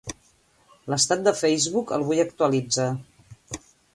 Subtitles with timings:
[0.93, 2.91] L'estat de Facebook, el vull actualitzar.